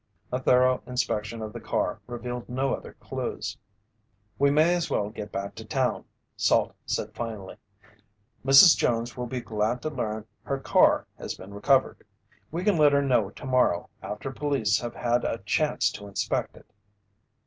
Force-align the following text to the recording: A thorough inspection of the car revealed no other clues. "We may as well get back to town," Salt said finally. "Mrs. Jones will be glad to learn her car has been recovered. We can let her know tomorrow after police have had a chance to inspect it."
A 0.31 0.39
thorough 0.39 0.81
inspection 0.87 1.43
of 1.43 1.53
the 1.53 1.59
car 1.59 1.99
revealed 2.07 2.49
no 2.49 2.73
other 2.73 2.93
clues. 2.93 3.55
"We 4.39 4.49
may 4.49 4.73
as 4.73 4.89
well 4.89 5.11
get 5.11 5.31
back 5.31 5.53
to 5.53 5.63
town," 5.63 6.05
Salt 6.35 6.73
said 6.87 7.13
finally. 7.13 7.57
"Mrs. 8.43 8.75
Jones 8.75 9.15
will 9.15 9.27
be 9.27 9.41
glad 9.41 9.79
to 9.83 9.91
learn 9.91 10.25
her 10.41 10.57
car 10.57 11.05
has 11.19 11.35
been 11.35 11.53
recovered. 11.53 12.03
We 12.49 12.63
can 12.63 12.77
let 12.77 12.93
her 12.93 13.03
know 13.03 13.29
tomorrow 13.29 13.91
after 14.01 14.31
police 14.31 14.79
have 14.79 14.95
had 14.95 15.23
a 15.23 15.37
chance 15.45 15.91
to 15.91 16.07
inspect 16.07 16.57
it." 16.57 16.71